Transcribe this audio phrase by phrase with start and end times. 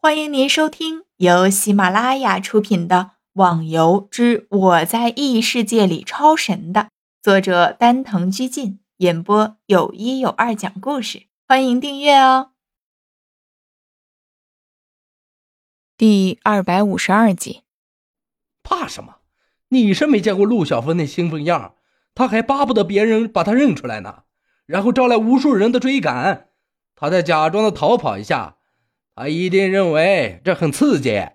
[0.00, 2.96] 欢迎您收听由喜马拉雅出品的
[3.32, 6.90] 《网游之我在异世界里超神》的
[7.20, 11.24] 作者丹藤居进演播，有一有二讲故事。
[11.48, 12.52] 欢迎订阅哦。
[15.96, 17.64] 第二百五十二集，
[18.62, 19.16] 怕什么？
[19.70, 21.74] 你是没见过陆小凤那兴奋样，
[22.14, 24.22] 他还巴不得别人把他认出来呢，
[24.64, 26.50] 然后招来无数人的追赶。
[26.94, 28.57] 他再假装的逃跑一下。
[29.18, 31.28] 他一定认为这很刺激。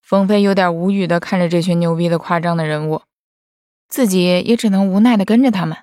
[0.00, 3.02] 风飞有点无语的看着这群牛逼的夸张的人物，
[3.86, 5.76] 自己也只能无奈的跟着他们。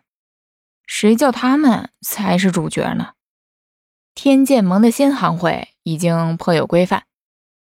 [0.88, 3.14] 谁叫他们才是主角呢？
[4.16, 7.04] 天剑盟的新行会已经颇有规范，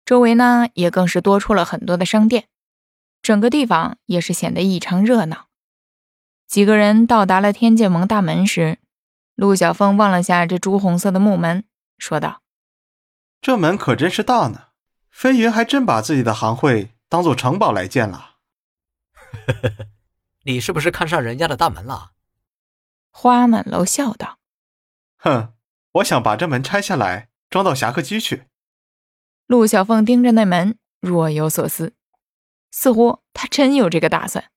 [0.05, 2.45] 周围呢也更是多出了很多的商店，
[3.21, 5.47] 整个地方也是显得异常热闹。
[6.47, 8.77] 几个人到达了天剑盟大门时，
[9.35, 11.65] 陆小凤望了下这朱红色的木门，
[11.97, 12.41] 说道。
[13.47, 14.71] 这门可真是大呢，
[15.09, 18.39] 飞云还真把自己的行会当做城堡来建了。
[20.43, 22.11] 你是不是看上人家的大门了？
[23.09, 24.39] 花满楼笑道
[25.15, 25.53] ：“哼，
[25.93, 28.47] 我想把这门拆下来装到侠客居去。”
[29.47, 31.93] 陆小凤盯着那门，若有所思，
[32.69, 34.51] 似乎他真有这个打算。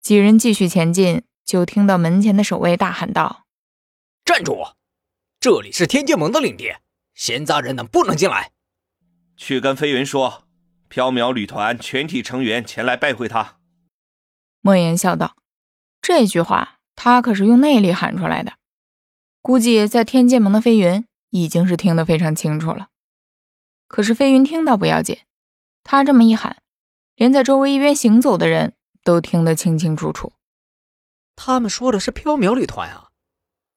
[0.00, 3.46] 几人继续前进，就听到门前的守卫大喊道
[4.24, 4.74] ：“站住！
[5.40, 6.76] 这里是天剑盟的领地。”
[7.18, 8.52] 闲杂人等不能进来。
[9.36, 10.44] 去跟飞云说，
[10.88, 13.58] 缥缈旅团全体成员前来拜会他。
[14.60, 15.36] 莫言笑道
[16.00, 18.52] ：“这句话他可是用内力喊出来的，
[19.42, 22.88] 估计在天剑盟的飞云已经是听得非常清楚了。
[23.88, 25.18] 可是飞云听到不要紧，
[25.82, 26.62] 他这么一喊，
[27.16, 30.34] 连在周围一边行走的人都听得清清楚楚。
[31.34, 33.08] 他们说的是缥缈旅团啊？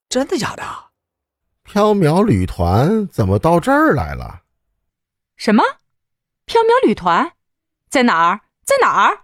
[0.07, 0.90] 真的假的？”
[1.71, 4.41] 缥缈旅团怎么到这儿来了？
[5.37, 5.63] 什么？
[6.45, 7.31] 缥缈旅团
[7.89, 8.41] 在哪儿？
[8.65, 9.21] 在哪儿？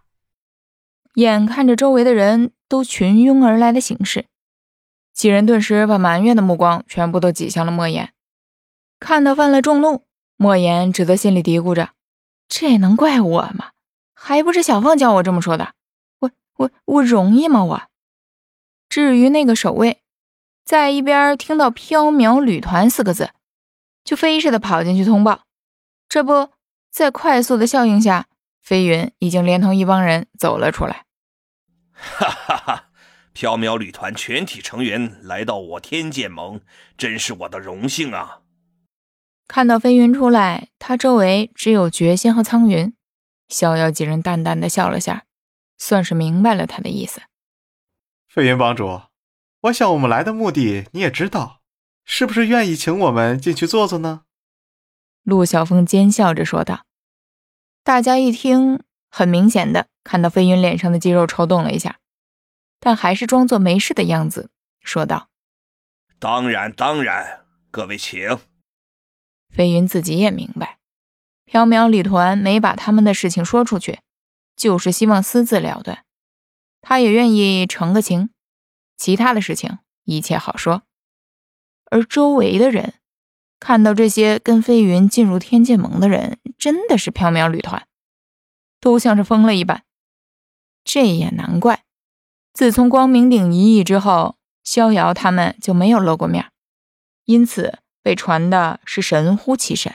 [1.16, 4.28] 眼看着周围的人都群拥而来的形势，
[5.12, 8.14] 几人顿时把埋怨的目光全部都挤向了莫言。
[8.98, 10.06] 看到犯了众怒，
[10.38, 11.90] 莫言只得心里嘀咕着
[12.48, 13.72] ：“这能怪我吗？
[14.14, 15.74] 还不是小凤教我这么说的。
[16.20, 17.66] 我我我容易吗？
[17.66, 17.82] 我。
[18.88, 20.02] 至于那个守卫。”
[20.68, 23.30] 在一边听到“缥缈旅团”四个字，
[24.04, 25.44] 就飞似的跑进去通报。
[26.10, 26.50] 这不
[26.92, 28.26] 在快速的效应下，
[28.62, 31.06] 飞云已经连同一帮人走了出来。
[31.96, 32.90] 哈哈哈！
[33.34, 36.60] 缥缈旅团全体成员来到我天剑盟，
[36.98, 38.42] 真是我的荣幸啊！
[39.48, 42.94] 看到飞云出来，他周围只有绝心和苍云。
[43.48, 45.24] 逍遥几人淡淡的笑了下，
[45.78, 47.22] 算是明白了他的意思。
[48.28, 49.04] 飞云帮主。
[49.62, 51.62] 我想我们来的目的你也知道，
[52.06, 54.22] 是不是愿意请我们进去坐坐呢？
[55.24, 56.86] 陆小凤奸笑着说道。
[57.84, 62.00] 大家一听，很明显的看到飞云脸上的肌肉抽动了一下，
[62.80, 64.52] 但还是装作没事的样子，
[64.82, 65.30] 说道
[66.20, 68.38] ：“当然，当然，各位请。”
[69.50, 70.78] 飞云自己也明白，
[71.52, 74.02] 缥缈旅团没把他们的事情说出去，
[74.56, 76.06] 就是希望私自了断，
[76.82, 78.30] 他也愿意成个情。
[78.98, 80.82] 其他的事情一切好说，
[81.92, 82.96] 而周围的人
[83.60, 87.88] 看到这些跟飞云进入天剑盟的人真的是缥缈旅团，
[88.82, 89.84] 都像是疯了一般。
[90.84, 91.84] 这也难怪，
[92.54, 96.52] 自从光明顶一役之后，逍遥他们就没有露过面，
[97.26, 99.94] 因此被传的是神乎其神。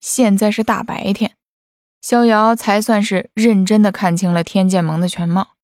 [0.00, 1.36] 现在是大白天，
[2.00, 5.55] 逍遥才算是认真的看清了天剑盟的全貌。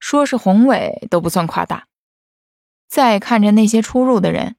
[0.00, 1.86] 说是宏伟都不算夸大。
[2.88, 4.56] 再看着那些出入的人，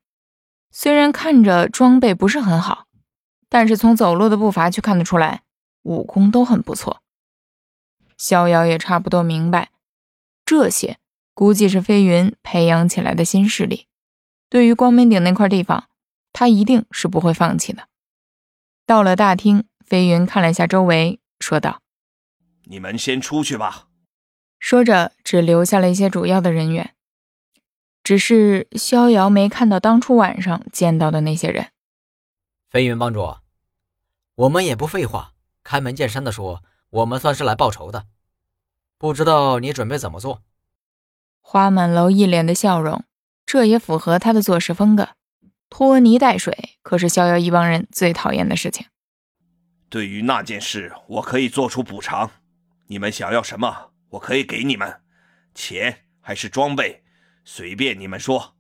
[0.72, 2.88] 虽然看着装备不是很好，
[3.50, 5.42] 但是从走路的步伐去看得出来，
[5.82, 7.02] 武功都很不错。
[8.18, 9.72] 逍遥也差不多明白，
[10.46, 10.98] 这些
[11.34, 13.88] 估计是飞云培养起来的新势力。
[14.48, 15.90] 对于光明顶那块地方，
[16.32, 17.90] 他一定是不会放弃的。
[18.86, 21.82] 到了大厅，飞云看了一下周围，说道
[22.66, 23.88] ：“你们先出去吧。”
[24.62, 26.94] 说着，只留下了一些主要的人员。
[28.04, 31.72] 只是逍遥没看到当初晚上见到的那些人。
[32.70, 33.38] 飞云帮主，
[34.36, 38.06] 我们也不废话，开门见山的说，我们算是来报仇的。
[39.00, 40.44] 不知道你准备怎么做？
[41.42, 43.04] 花满楼一脸的笑容，
[43.46, 45.10] 这也符合他的做事风格。
[45.70, 48.86] 拖泥带水可是逍遥一帮人最讨厌的事情。
[49.90, 52.30] 对于那件事，我可以做出补偿。
[52.88, 53.91] 你们想要什么？
[54.12, 55.02] 我可以给你们
[55.54, 57.04] 钱还是装备，
[57.44, 58.56] 随便你们说。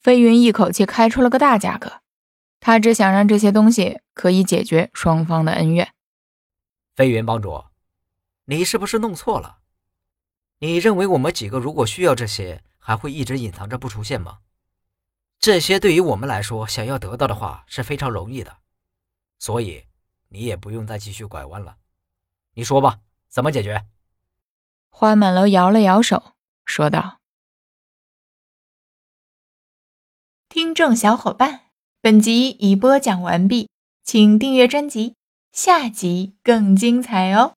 [0.00, 2.00] 飞云一口气开出了个大价格，
[2.60, 5.92] 他只想让这些东西可以解决双方的恩怨。
[6.94, 7.64] 飞云帮主，
[8.44, 9.58] 你是不是弄错了？
[10.58, 14.38] 你认为我们几个如果需要这些，还会一直隐藏着不出现吗？
[15.38, 18.56] 这些对于我们来说，想要得到的话是非常容易的，
[19.38, 19.84] 所以
[20.28, 21.76] 你也不用再继续拐弯了。
[22.54, 23.84] 你说吧，怎么解决？
[24.98, 26.32] 花满楼摇了摇手，
[26.64, 27.18] 说道
[30.48, 31.66] ：“听众小伙伴，
[32.00, 33.68] 本集已播讲完毕，
[34.02, 35.14] 请订阅专辑，
[35.52, 37.55] 下集更精彩哦。”